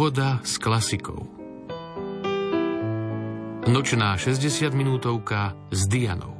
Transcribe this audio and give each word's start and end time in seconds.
Pohoda 0.00 0.40
s 0.40 0.56
klasikou. 0.56 1.28
Nočná 3.68 4.16
60 4.16 4.72
minútovka 4.72 5.52
s 5.68 5.84
Dianou. 5.92 6.32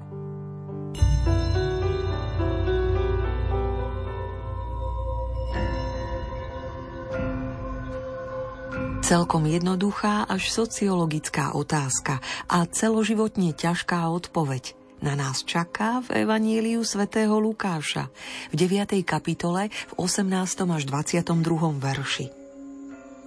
Celkom 9.04 9.44
jednoduchá 9.44 10.24
až 10.24 10.48
sociologická 10.48 11.52
otázka 11.52 12.24
a 12.48 12.64
celoživotne 12.64 13.52
ťažká 13.52 14.08
odpoveď 14.08 14.72
na 15.04 15.12
nás 15.12 15.44
čaká 15.44 16.00
v 16.08 16.24
Evaníliu 16.24 16.80
svätého 16.80 17.36
Lukáša 17.36 18.08
v 18.48 18.54
9. 18.56 19.04
kapitole 19.04 19.68
v 19.68 19.92
18. 20.00 20.32
až 20.48 20.82
22. 20.88 21.76
verši. 21.76 22.39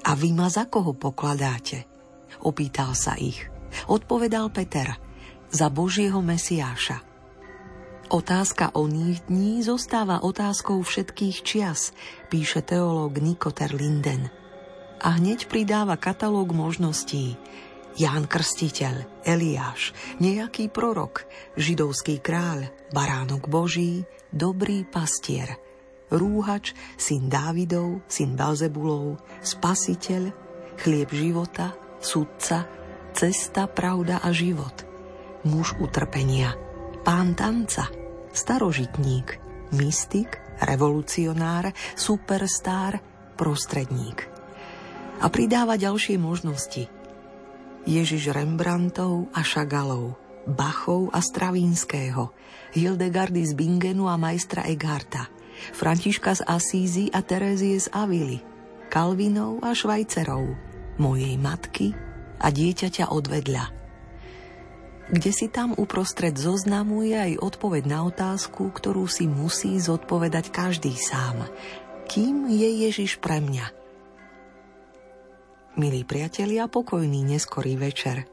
A 0.03 0.11
vy 0.19 0.35
ma 0.35 0.51
za 0.51 0.67
koho 0.67 0.91
pokladáte? 0.91 1.87
Opýtal 2.43 2.91
sa 2.93 3.15
ich. 3.15 3.39
Odpovedal 3.87 4.51
Peter. 4.51 4.99
Za 5.53 5.71
Božieho 5.71 6.19
Mesiáša. 6.19 6.99
Otázka 8.11 8.75
oných 8.75 9.25
dní 9.31 9.63
zostáva 9.63 10.21
otázkou 10.21 10.83
všetkých 10.83 11.37
čias, 11.41 11.95
píše 12.29 12.61
teológ 12.61 13.17
Nikoter 13.17 13.73
Linden 13.73 14.29
a 15.03 15.19
hneď 15.19 15.51
pridáva 15.51 15.99
katalóg 15.99 16.55
možností. 16.55 17.35
Ján 17.93 18.25
Krstiteľ, 18.25 19.21
Eliáš, 19.21 19.93
nejaký 20.17 20.73
prorok, 20.73 21.29
židovský 21.53 22.17
kráľ, 22.17 22.73
baránok 22.89 23.45
Boží, 23.45 24.09
dobrý 24.33 24.81
pastier, 24.81 25.61
rúhač, 26.13 26.77
syn 26.95 27.27
Dávidov, 27.27 28.05
syn 28.05 28.37
Balzebulov, 28.37 29.19
spasiteľ, 29.41 30.29
chlieb 30.77 31.09
života, 31.09 31.73
sudca, 31.99 32.69
cesta, 33.17 33.65
pravda 33.65 34.21
a 34.21 34.29
život, 34.29 34.85
muž 35.49 35.73
utrpenia, 35.81 36.53
pán 37.01 37.33
tanca, 37.33 37.89
starožitník, 38.29 39.41
mystik, 39.73 40.37
revolucionár, 40.61 41.73
superstar, 41.97 43.01
prostredník 43.33 44.33
a 45.23 45.31
pridáva 45.31 45.79
ďalšie 45.79 46.19
možnosti. 46.19 46.91
Ježiš 47.83 48.31
Rembrandtov 48.31 49.31
a 49.35 49.43
Šagalov, 49.43 50.19
Bachov 50.47 51.11
a 51.11 51.19
Stravinského, 51.19 52.31
Hildegardy 52.75 53.43
z 53.43 53.55
Bingenu 53.55 54.07
a 54.07 54.19
majstra 54.19 54.67
Egharta, 54.67 55.31
Františka 55.71 56.35
z 56.35 56.41
Asízy 56.43 57.05
a 57.15 57.23
Terezie 57.23 57.79
z 57.79 57.87
Avily, 57.95 58.43
Kalvinov 58.91 59.63
a 59.63 59.71
Švajcerov, 59.71 60.43
mojej 60.99 61.39
matky 61.39 61.95
a 62.43 62.51
dieťaťa 62.51 63.07
odvedľa. 63.13 63.65
Kde 65.13 65.31
si 65.31 65.47
tam 65.47 65.71
uprostred 65.79 66.35
zoznamu 66.35 67.07
je 67.07 67.15
aj 67.15 67.33
odpoveď 67.39 67.83
na 67.87 68.03
otázku, 68.03 68.71
ktorú 68.71 69.07
si 69.07 69.29
musí 69.29 69.79
zodpovedať 69.79 70.51
každý 70.51 70.95
sám. 70.95 71.47
Kým 72.11 72.51
je 72.51 72.87
Ježiš 72.87 73.23
pre 73.23 73.39
mňa– 73.39 73.67
Milí 75.73 76.05
priatelia, 76.05 76.69
pokojný 76.69 77.25
neskorý 77.25 77.81
večer. 77.81 78.29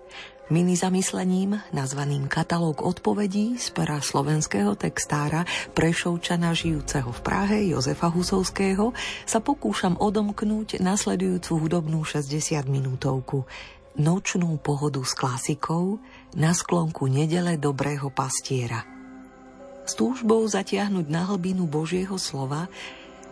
Mini 0.50 0.74
zamyslením, 0.74 1.62
nazvaným 1.70 2.26
katalóg 2.26 2.82
odpovedí 2.82 3.54
z 3.54 3.70
pera 3.70 4.02
slovenského 4.02 4.74
textára 4.74 5.46
Prešovčana 5.78 6.50
žijúceho 6.58 7.14
v 7.14 7.20
Prahe 7.22 7.70
Jozefa 7.70 8.10
Husovského 8.10 8.90
sa 9.30 9.38
pokúšam 9.38 9.94
odomknúť 9.94 10.82
nasledujúcu 10.82 11.54
hudobnú 11.54 12.02
60 12.02 12.66
minútovku. 12.66 13.46
Nočnú 14.02 14.58
pohodu 14.58 14.98
s 15.06 15.14
klasikou 15.14 16.02
na 16.34 16.50
sklonku 16.50 17.06
nedele 17.06 17.54
dobrého 17.54 18.10
pastiera. 18.10 18.82
S 19.86 19.94
túžbou 19.94 20.42
zatiahnuť 20.50 21.06
na 21.06 21.30
hlbinu 21.30 21.70
Božieho 21.70 22.18
slova 22.18 22.66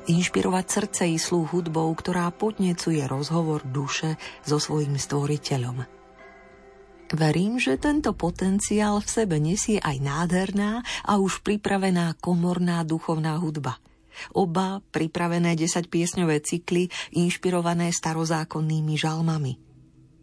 inšpirovať 0.07 0.67
srdce 0.71 1.03
i 1.11 1.19
slúh 1.19 1.51
hudbou, 1.51 1.91
ktorá 1.99 2.31
podnecuje 2.31 3.03
rozhovor 3.11 3.67
duše 3.67 4.15
so 4.47 4.63
svojím 4.63 4.95
stvoriteľom. 4.95 5.98
Verím, 7.09 7.57
že 7.57 7.81
tento 7.81 8.13
potenciál 8.13 9.01
v 9.01 9.09
sebe 9.09 9.37
nesie 9.41 9.81
aj 9.81 9.97
nádherná 9.97 10.85
a 11.09 11.17
už 11.17 11.41
pripravená 11.41 12.21
komorná 12.21 12.85
duchovná 12.85 13.41
hudba. 13.41 13.81
Oba 14.37 14.85
pripravené 14.93 15.57
10-piesňové 15.57 16.43
cykly 16.45 16.93
inšpirované 17.17 17.95
starozákonnými 17.95 18.99
žalmami. 18.99 19.57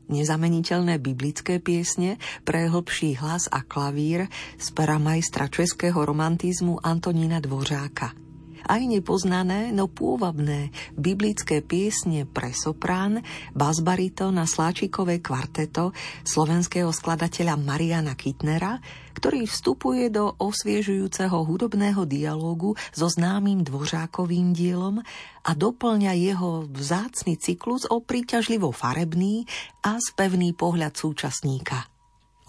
Nezameniteľné 0.05 1.01
biblické 1.01 1.57
piesne 1.57 2.21
pre 2.45 2.69
hlbší 2.69 3.17
hlas 3.17 3.49
a 3.49 3.65
klavír 3.65 4.29
z 4.61 4.67
pera 4.69 5.01
českého 5.49 5.97
romantizmu 6.05 6.77
Antonína 6.85 7.41
Dvořáka– 7.41 8.13
aj 8.65 8.81
nepoznané, 8.89 9.69
no 9.69 9.85
pôvabné 9.85 10.73
biblické 10.97 11.61
piesne 11.61 12.25
pre 12.25 12.51
soprán, 12.51 13.21
basbarito 13.53 14.33
na 14.33 14.49
sláčikové 14.49 15.21
kvarteto 15.21 15.93
slovenského 16.25 16.89
skladateľa 16.89 17.55
Mariana 17.61 18.17
Kitnera, 18.17 18.81
ktorý 19.15 19.47
vstupuje 19.47 20.11
do 20.11 20.33
osviežujúceho 20.35 21.45
hudobného 21.45 22.03
dialógu 22.03 22.75
so 22.91 23.07
známym 23.07 23.63
dvořákovým 23.63 24.51
dielom 24.51 24.99
a 25.45 25.51
doplňa 25.53 26.11
jeho 26.17 26.65
vzácny 26.67 27.37
cyklus 27.39 27.87
o 27.87 28.01
príťažlivo 28.03 28.73
farebný 28.73 29.47
a 29.85 30.01
spevný 30.01 30.51
pohľad 30.57 30.97
súčasníka. 30.97 31.87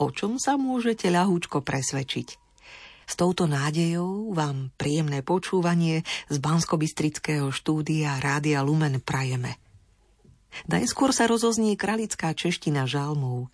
O 0.03 0.13
čom 0.13 0.37
sa 0.37 0.61
môžete 0.61 1.09
ľahúčko 1.09 1.65
presvedčiť? 1.65 2.46
S 3.07 3.15
touto 3.15 3.47
nádejou 3.47 4.35
vám 4.35 4.75
príjemné 4.75 5.23
počúvanie 5.23 6.03
z 6.27 6.37
Banskobistrického 6.43 7.55
štúdia 7.55 8.19
Rádia 8.19 8.67
Lumen 8.67 8.99
prajeme. 8.99 9.55
Najskôr 10.67 11.15
sa 11.15 11.31
rozoznie 11.31 11.79
kralická 11.79 12.35
čeština 12.35 12.91
žalmov. 12.91 13.47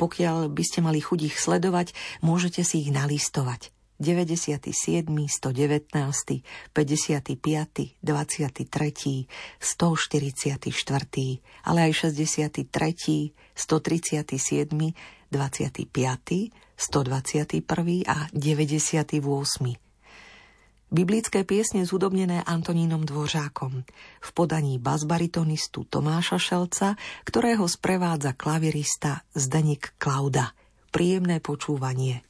Pokiaľ 0.00 0.48
by 0.48 0.62
ste 0.64 0.80
mali 0.80 1.04
chuť 1.04 1.28
ich 1.28 1.36
sledovať, 1.36 1.92
môžete 2.24 2.64
si 2.64 2.88
ich 2.88 2.90
nalistovať. 2.94 3.75
97., 3.96 5.08
119., 5.08 6.44
55., 6.72 7.96
23., 8.04 9.26
144., 9.60 11.40
ale 11.64 11.78
aj 11.88 11.92
63., 11.92 13.32
137., 13.56 14.94
25., 15.32 16.52
121. 16.76 18.04
a 18.04 18.16
98. 18.36 19.86
Biblické 20.86 21.42
piesne 21.42 21.82
zúdobnené 21.82 22.46
Antonínom 22.46 23.02
Dvořákom 23.02 23.82
v 24.22 24.28
podaní 24.30 24.78
basbaritonistu 24.78 25.82
Tomáša 25.82 26.38
Šelca, 26.38 26.94
ktorého 27.26 27.66
sprevádza 27.66 28.38
klavirista 28.38 29.26
Zdenik 29.34 29.98
Klauda. 29.98 30.54
Príjemné 30.94 31.42
počúvanie. 31.42 32.22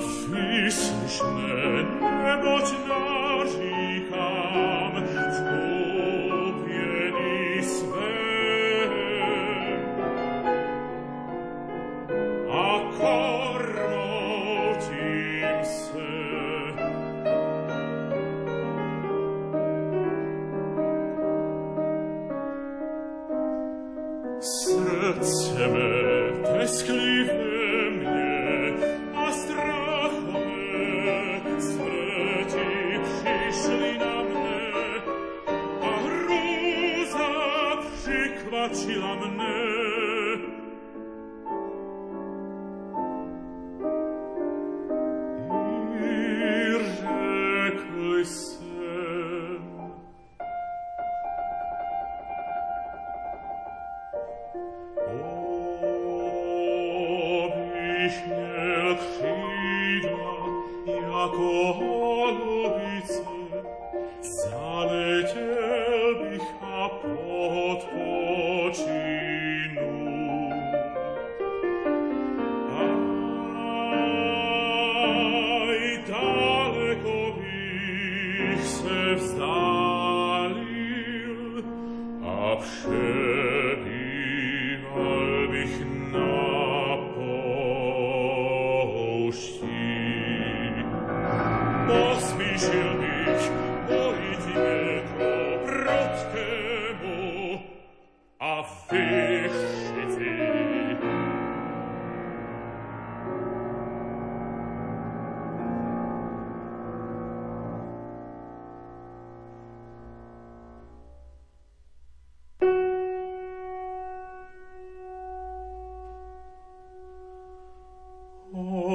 fisch 0.00 1.20
ne 1.22 1.82
nebot 2.02 2.68
nach, 2.88 3.23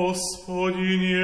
Hospodine, 0.09 1.18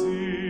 si. 0.00 0.49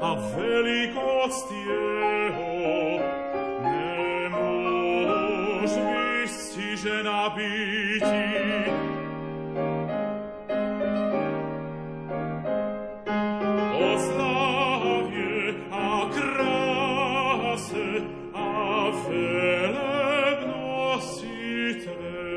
a 0.00 0.14
velikost 0.14 1.50
Jeho 1.50 2.98
ne 3.62 4.28
mož 4.28 5.70
vystižena 5.70 7.28
biti. 7.36 8.24
O 13.74 13.98
slavje, 13.98 15.54
a 15.70 16.10
krase, 16.14 17.88
a 18.34 18.90
velebnosti 19.08 20.20
Tve 21.84 22.30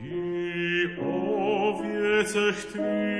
i 0.00 0.86
ovjeceh 1.00 2.64
Tvi. 2.72 3.15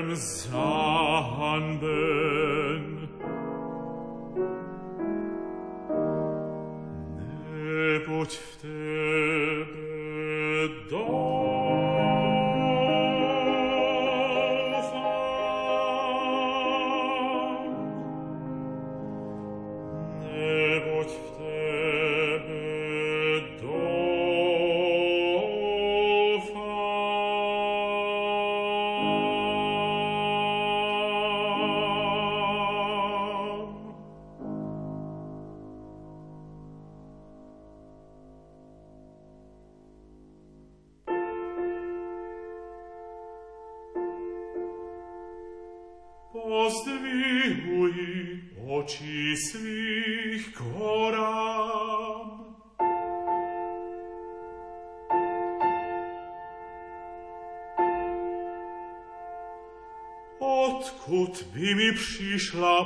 ihrem 0.00 0.16
Sanden. 0.16 1.90
Ne 7.52 8.00
potvte 8.06 8.68
bedo 10.88 11.39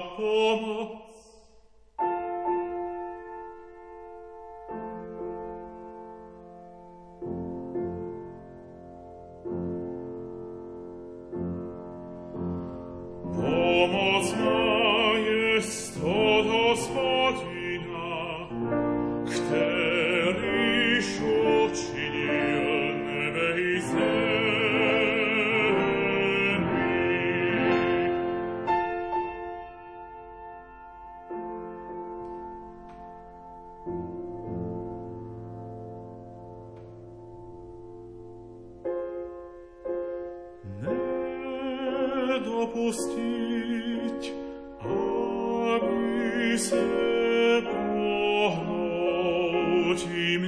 Oh. 0.07 0.44
Pohnúť 49.95 50.11
im 50.11 50.43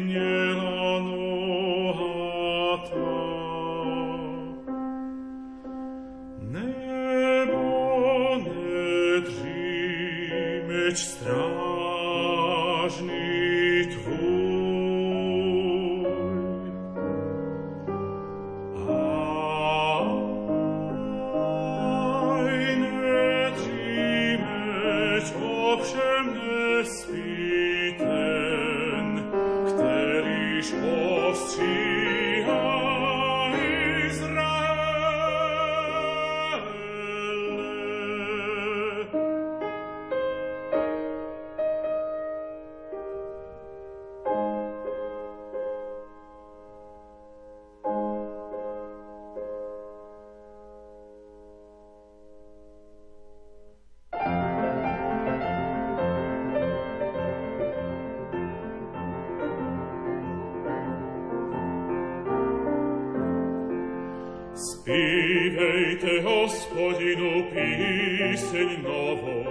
píseň 68.37 68.85
novou, 68.85 69.49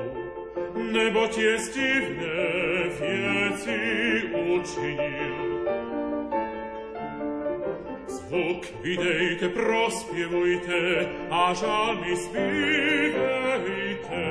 nebo 0.78 1.26
tie 1.34 1.58
divné 1.74 2.46
vieci 3.02 3.82
učinil. 4.30 5.66
Zvuk 8.06 8.62
vydejte, 8.86 9.50
prospievujte 9.50 11.10
a 11.34 11.50
žalmy 11.58 12.14
spívejte. 12.14 14.22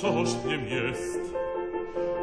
coż 0.00 0.28
nim 0.44 0.68
jest. 0.68 1.34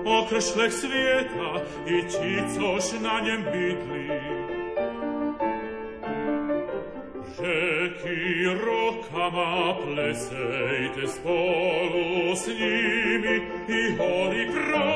Określek 0.06 0.72
świata 0.74 1.52
i 1.88 2.02
ci, 2.12 2.60
coż 2.60 3.02
na 3.02 3.20
niem 3.20 3.44
bydli. 3.44 4.08
Rzeki 7.38 8.46
rokama 8.46 9.74
plesejte 9.74 11.08
z 11.08 11.18
polu 11.18 12.36
z 12.36 12.48
nimi 12.48 13.42
i 13.68 13.98
hory 13.98 14.48
pro 14.52 14.91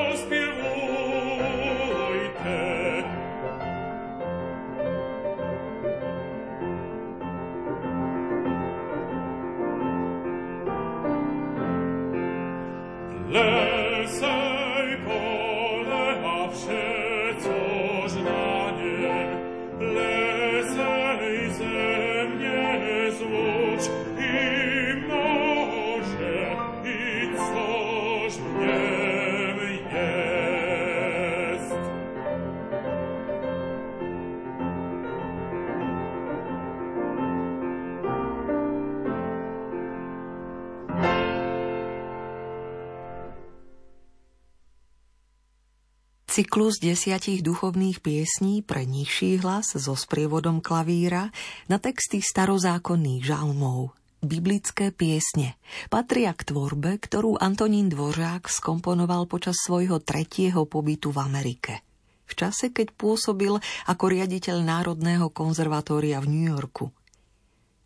Cyklus 46.36 46.84
desiatich 46.84 47.40
duchovných 47.40 48.04
piesní 48.04 48.60
pre 48.60 48.84
nižší 48.84 49.40
hlas 49.40 49.72
so 49.72 49.96
sprievodom 49.96 50.60
klavíra 50.60 51.32
na 51.64 51.80
texty 51.80 52.20
starozákonných 52.20 53.24
žalmov. 53.24 53.96
Biblické 54.20 54.92
piesne 54.92 55.56
patria 55.88 56.36
k 56.36 56.52
tvorbe, 56.52 57.00
ktorú 57.00 57.40
Antonín 57.40 57.88
Dvořák 57.88 58.52
skomponoval 58.52 59.24
počas 59.32 59.56
svojho 59.64 59.96
tretieho 60.04 60.68
pobytu 60.68 61.08
v 61.08 61.24
Amerike. 61.24 61.80
V 62.28 62.36
čase, 62.36 62.68
keď 62.68 62.92
pôsobil 62.92 63.56
ako 63.88 64.04
riaditeľ 64.04 64.60
Národného 64.60 65.32
konzervatória 65.32 66.20
v 66.20 66.36
New 66.36 66.52
Yorku– 66.52 66.92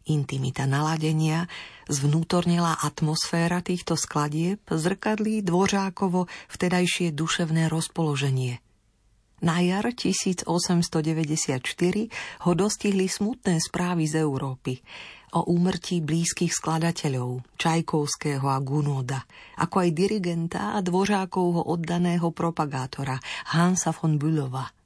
Intimita 0.08 0.64
naladenia, 0.64 1.44
zvnútornila 1.84 2.80
atmosféra 2.80 3.60
týchto 3.60 4.00
skladieb, 4.00 4.64
zrkadlí 4.64 5.44
dvořákovo 5.44 6.24
vtedajšie 6.48 7.12
duševné 7.12 7.68
rozpoloženie. 7.68 8.64
Na 9.40 9.60
jar 9.60 9.88
1894 9.92 10.44
ho 12.44 12.52
dostihli 12.52 13.08
smutné 13.08 13.56
správy 13.60 14.04
z 14.04 14.20
Európy 14.20 14.80
o 15.36 15.48
úmrtí 15.48 16.04
blízkych 16.04 16.52
skladateľov 16.52 17.56
Čajkovského 17.56 18.44
a 18.44 18.58
Gunoda, 18.60 19.24
ako 19.60 19.84
aj 19.84 19.90
dirigenta 19.96 20.76
a 20.76 20.84
dvořákovho 20.84 21.72
oddaného 21.72 22.32
propagátora 22.32 23.16
Hansa 23.52 23.92
von 23.96 24.16
Bülova– 24.20 24.68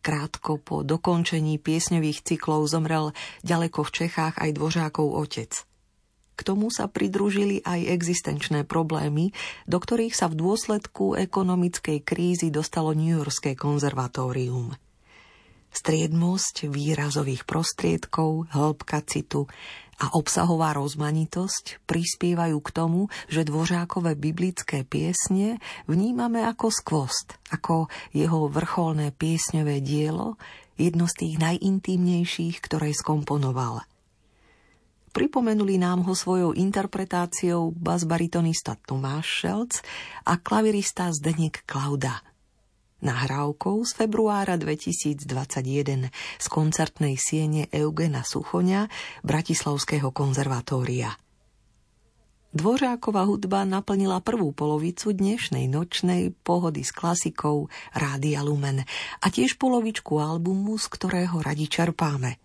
Krátko 0.00 0.60
po 0.60 0.82
dokončení 0.86 1.60
piesňových 1.60 2.24
cyklov 2.24 2.68
zomrel 2.70 3.16
ďaleko 3.44 3.84
v 3.86 3.90
Čechách 3.90 4.38
aj 4.38 4.50
dvořákov 4.56 5.06
otec. 5.12 5.52
K 6.36 6.40
tomu 6.40 6.72
sa 6.72 6.88
pridružili 6.88 7.60
aj 7.68 7.84
existenčné 7.92 8.64
problémy, 8.64 9.36
do 9.68 9.76
ktorých 9.76 10.16
sa 10.16 10.32
v 10.32 10.40
dôsledku 10.40 11.18
ekonomickej 11.20 12.00
krízy 12.00 12.48
dostalo 12.48 12.96
New 12.96 13.12
Yorkské 13.12 13.52
konzervatórium– 13.58 14.72
striedmosť 15.70 16.66
výrazových 16.66 17.46
prostriedkov, 17.46 18.50
hĺbka 18.50 18.98
citu 19.06 19.46
a 20.00 20.16
obsahová 20.16 20.72
rozmanitosť 20.72 21.84
prispievajú 21.84 22.56
k 22.64 22.70
tomu, 22.72 23.12
že 23.28 23.44
dvořákové 23.44 24.16
biblické 24.16 24.82
piesne 24.88 25.60
vnímame 25.84 26.40
ako 26.48 26.72
skvost, 26.72 27.36
ako 27.52 27.92
jeho 28.16 28.48
vrcholné 28.48 29.12
piesňové 29.12 29.84
dielo, 29.84 30.40
jedno 30.80 31.04
z 31.04 31.14
tých 31.20 31.34
najintímnejších, 31.36 32.64
ktoré 32.64 32.96
skomponoval. 32.96 33.84
Pripomenuli 35.10 35.76
nám 35.76 36.06
ho 36.08 36.14
svojou 36.16 36.56
interpretáciou 36.56 37.74
basbaritonista 37.74 38.78
Tomáš 38.78 39.26
Šelc 39.44 39.72
a 40.24 40.38
klavirista 40.40 41.12
Zdeněk 41.12 41.66
Klauda– 41.68 42.24
nahrávkou 43.00 43.84
z 43.84 43.92
februára 43.96 44.56
2021 44.56 46.08
z 46.12 46.46
koncertnej 46.48 47.16
siene 47.20 47.68
Eugena 47.72 48.24
Suchoňa 48.24 48.88
Bratislavského 49.24 50.12
konzervatória. 50.12 51.16
Dvořáková 52.50 53.30
hudba 53.30 53.62
naplnila 53.62 54.18
prvú 54.18 54.50
polovicu 54.50 55.14
dnešnej 55.14 55.70
nočnej 55.70 56.34
pohody 56.42 56.82
s 56.82 56.90
klasikou 56.90 57.70
Rádia 57.94 58.42
Lumen 58.42 58.82
a 59.22 59.26
tiež 59.30 59.54
polovičku 59.54 60.18
albumu, 60.18 60.74
z 60.74 60.86
ktorého 60.90 61.38
radi 61.38 61.70
čerpáme. 61.70 62.42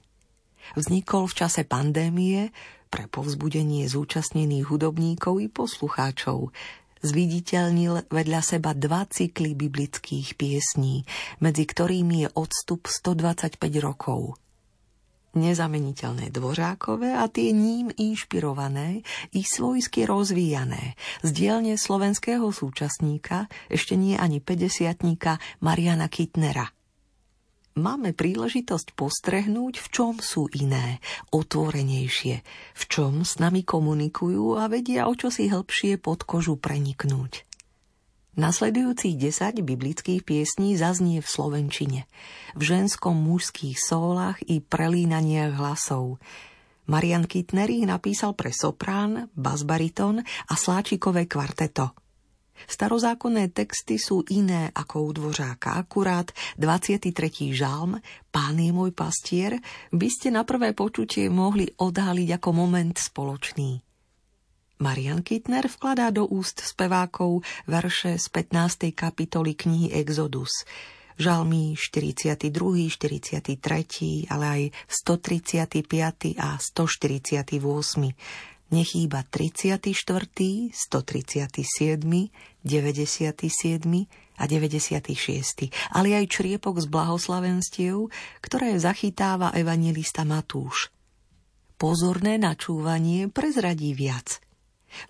Vznikol 0.77 1.25
v 1.25 1.37
čase 1.41 1.65
pandémie 1.65 2.53
pre 2.93 3.09
povzbudenie 3.09 3.89
zúčastnených 3.89 4.69
hudobníkov 4.69 5.41
i 5.41 5.49
poslucháčov, 5.49 6.53
zviditeľnil 7.03 8.07
vedľa 8.07 8.41
seba 8.45 8.71
dva 8.77 9.07
cykly 9.09 9.57
biblických 9.57 10.37
piesní, 10.37 11.03
medzi 11.41 11.63
ktorými 11.65 12.27
je 12.27 12.29
odstup 12.35 12.87
125 12.87 13.59
rokov. 13.81 14.37
nezameniteľné 15.35 16.31
dvořákové 16.31 17.11
a 17.11 17.27
tie 17.27 17.51
ním 17.51 17.91
inšpirované 17.91 19.03
i 19.35 19.43
svojsky 19.43 20.07
rozvíjané 20.07 20.95
z 21.21 21.29
dielne 21.35 21.75
slovenského 21.75 22.47
súčasníka, 22.55 23.51
ešte 23.67 23.99
nie 23.99 24.15
ani 24.15 24.39
50 24.39 25.03
Mariana 25.59 26.07
Kitnera. 26.07 26.74
Máme 27.75 28.15
príležitosť 28.15 28.95
postrehnúť, 28.95 29.83
v 29.83 29.87
čom 29.91 30.13
sú 30.23 30.47
iné, 30.55 31.03
otvorenejšie, 31.35 32.39
v 32.71 32.83
čom 32.87 33.27
s 33.27 33.35
nami 33.35 33.67
komunikujú 33.67 34.55
a 34.55 34.71
vedia 34.71 35.11
o 35.11 35.13
čo 35.19 35.27
si 35.27 35.51
hĺbšie 35.51 35.99
pod 35.99 36.23
kožu 36.23 36.55
preniknúť. 36.55 37.43
Nasledujúcich 38.39 39.19
10 39.19 39.59
biblických 39.59 40.23
piesní 40.23 40.79
zaznie 40.79 41.19
v 41.19 41.27
slovenčine, 41.27 42.07
v 42.55 42.61
ženskom 42.63 43.19
mužských 43.19 43.75
sólach 43.75 44.39
i 44.47 44.63
prelínaniach 44.63 45.59
hlasov. 45.59 46.23
Marian 46.87 47.27
Kittner 47.27 47.67
ich 47.67 47.83
napísal 47.83 48.39
pre 48.39 48.55
soprán, 48.55 49.27
basbariton 49.35 50.23
a 50.23 50.53
sláčikové 50.55 51.27
kvarteto. 51.27 52.04
Starozákonné 52.63 53.51
texty 53.51 53.99
sú 53.99 54.23
iné 54.31 54.71
ako 54.71 54.95
u 55.05 55.09
Dvořáka. 55.11 55.75
Akurát 55.75 56.31
23. 56.55 57.11
žalm 57.51 57.99
Pán 58.31 58.55
je 58.59 58.71
môj 58.71 58.95
pastier 58.95 59.59
by 59.91 60.07
ste 60.07 60.31
na 60.31 60.47
prvé 60.47 60.71
počutie 60.71 61.27
mohli 61.27 61.67
odhaliť 61.67 62.29
ako 62.39 62.49
moment 62.55 62.95
spoločný. 62.95 63.83
Marian 64.75 65.23
Kittner 65.23 65.71
vkladá 65.71 66.11
do 66.11 66.27
úst 66.27 66.59
spevákov 66.59 67.47
verše 67.63 68.19
z 68.19 68.27
15. 68.27 68.91
kapitoly 68.91 69.55
knihy 69.55 69.95
Exodus. 69.95 70.67
Žalmy 71.15 71.79
42., 71.79 72.51
43., 72.91 74.27
ale 74.27 74.45
aj 74.51 74.61
135. 74.91 76.35
a 76.35 76.59
148. 76.59 77.55
Nechýba 78.73 79.25
34., 79.29 79.81
137., 80.73 82.01
97. 82.65 84.05
a 84.35 84.43
96. 84.49 85.69
ale 85.93 86.09
aj 86.17 86.25
čriepok 86.27 86.81
z 86.81 86.87
blahoslavenstiev, 86.89 88.09
ktoré 88.41 88.75
zachytáva 88.81 89.53
evangelista 89.53 90.25
Matúš. 90.25 90.89
Pozorné 91.75 92.39
načúvanie 92.39 93.27
prezradí 93.29 93.91
viac– 93.93 94.39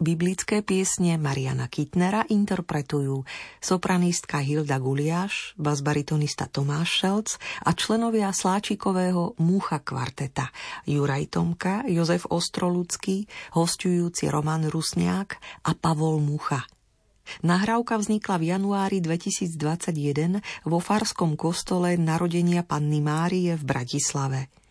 Biblické 0.01 0.61
piesne 0.61 1.15
Mariana 1.17 1.71
Kitnera 1.71 2.25
interpretujú 2.27 3.23
sopranistka 3.63 4.41
Hilda 4.41 4.81
Guliáš, 4.81 5.55
basbaritonista 5.55 6.49
Tomáš 6.49 6.89
Šelc 7.01 7.29
a 7.65 7.71
členovia 7.73 8.33
Sláčikového 8.33 9.37
Múcha 9.39 9.79
kvarteta 9.79 10.49
Juraj 10.89 11.31
Tomka, 11.31 11.85
Jozef 11.87 12.27
Ostroludský, 12.29 13.25
hostujúci 13.53 14.29
Roman 14.29 14.67
Rusniak 14.67 15.37
a 15.63 15.71
Pavol 15.73 16.21
Mucha. 16.21 16.65
Nahrávka 17.41 17.97
vznikla 17.97 18.37
v 18.37 18.43
januári 18.53 18.97
2021 19.01 20.41
vo 20.65 20.77
Farskom 20.77 21.33
kostole 21.33 21.97
narodenia 21.97 22.61
Panny 22.61 23.01
Márie 23.01 23.57
v 23.57 23.63
Bratislave. 23.65 24.64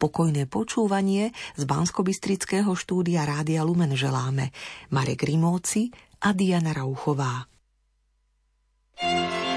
Pokojné 0.00 0.48
počúvanie 0.48 1.36
z 1.60 1.62
Banskobistrického 1.68 2.72
štúdia 2.72 3.28
Rádia 3.28 3.60
Lumen 3.60 3.92
želáme 3.92 4.48
Marek 4.88 5.28
Rimóci 5.28 5.92
a 6.24 6.32
Diana 6.32 6.72
Rauchová. 6.72 7.44
thank 9.00 9.44
you 9.44 9.49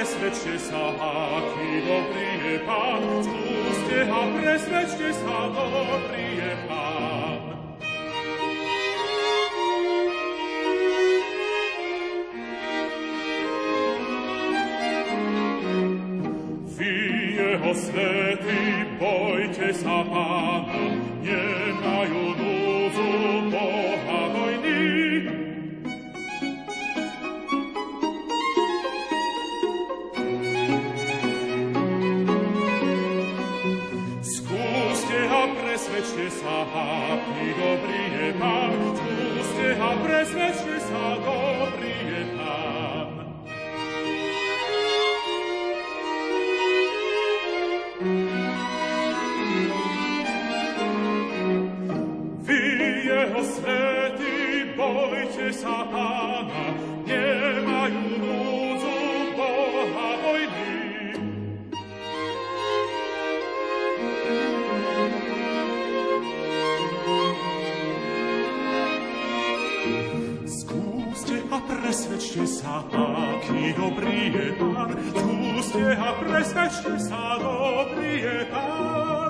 a 0.00 0.02
presvedčte 0.02 0.56
sa, 0.56 0.96
svety, 53.44 54.76
bojte 54.76 55.46
sa 55.56 55.84
Pána, 55.88 56.64
nemajú 57.08 58.04
núdzu 58.20 58.96
Boha 59.36 60.08
vojny. 60.20 60.72
Skúste 70.44 71.36
a 71.48 71.58
presvedčte 71.64 72.44
sa, 72.44 72.84
aký 72.92 73.72
dobrý 73.74 74.18
je 74.32 74.46
Pán. 74.60 74.90
Skúste 75.16 75.84
a 75.96 76.08
presvedčte 76.20 76.94
sa, 77.00 77.40
dobrý 77.40 78.12
je 78.20 78.38
Pán. 78.52 79.29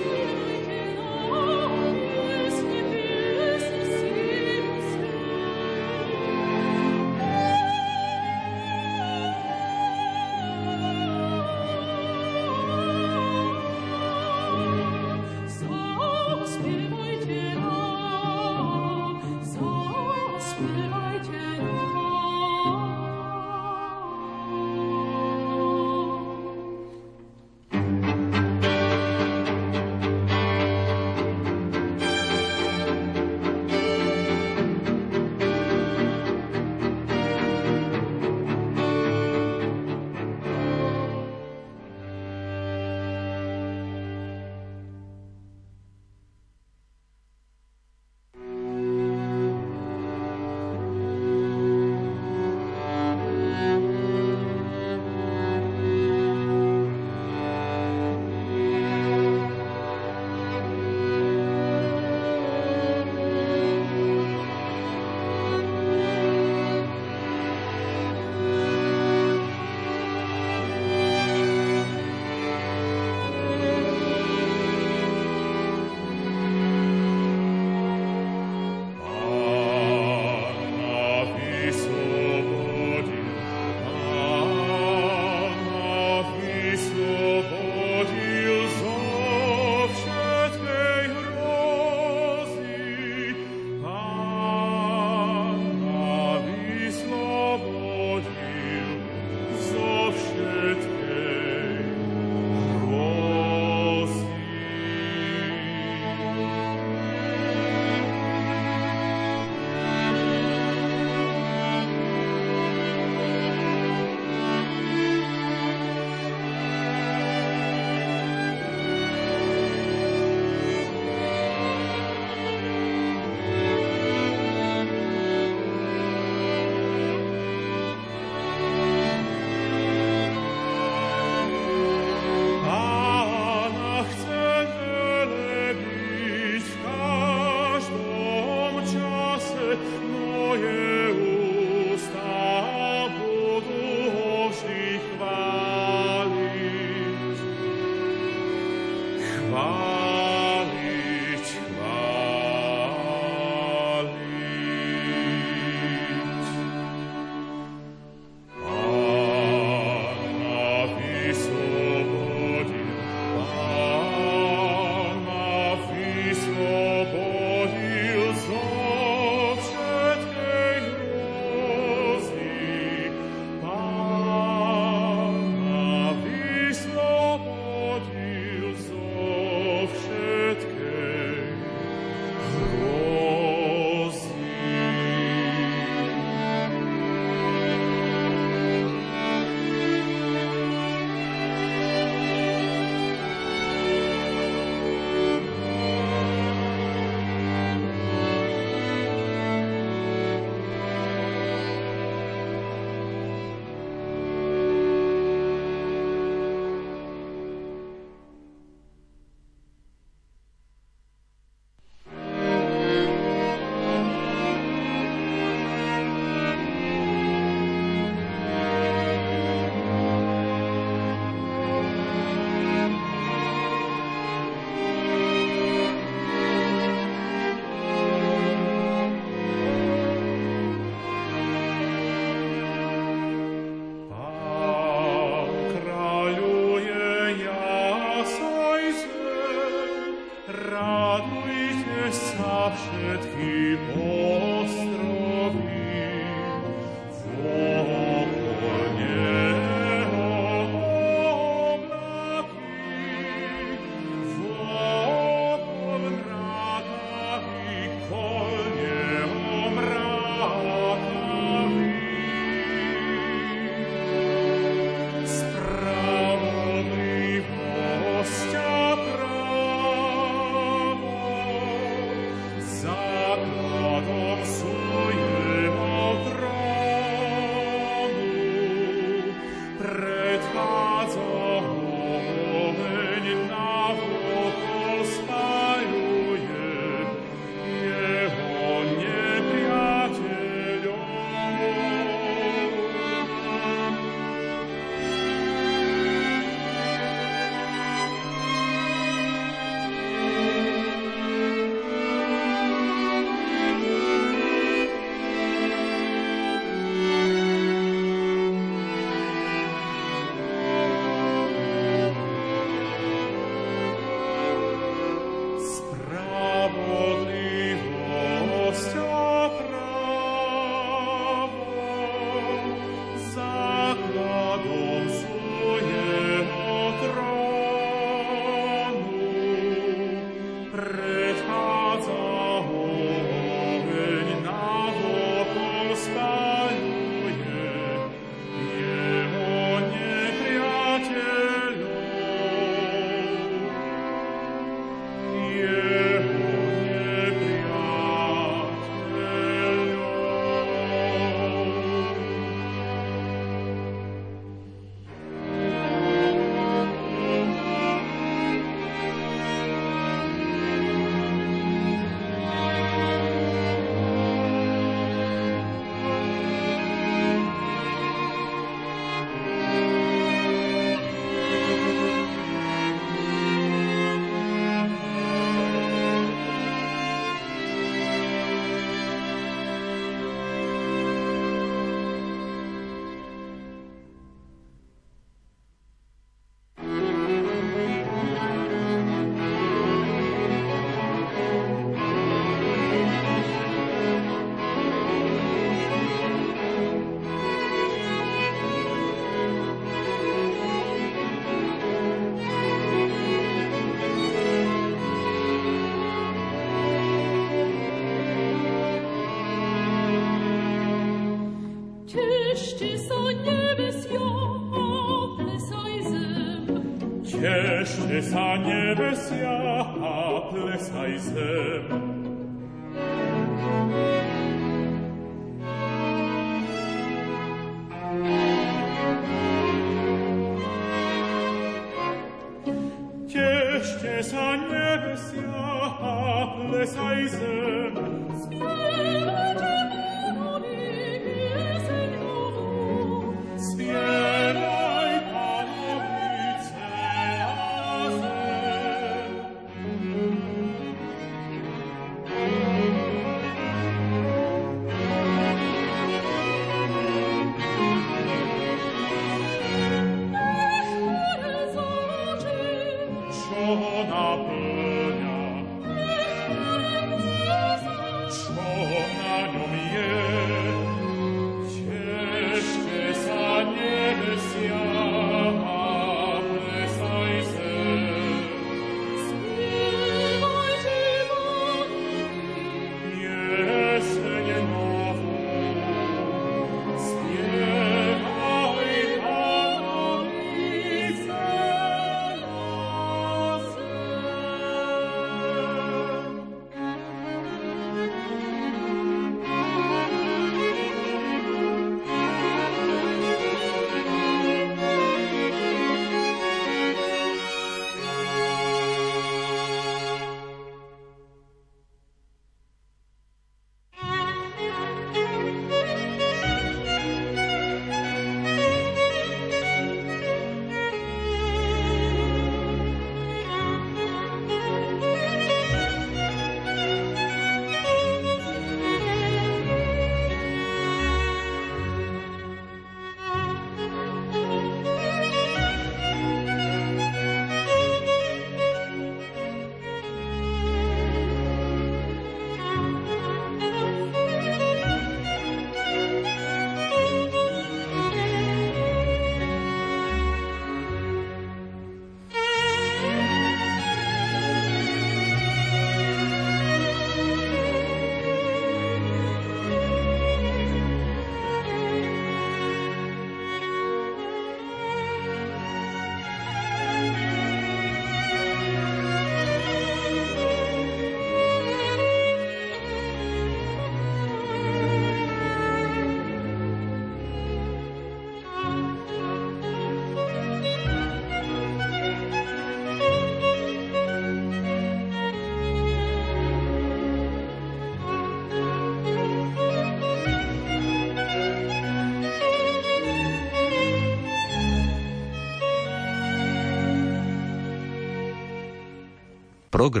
Program 599.82 600.00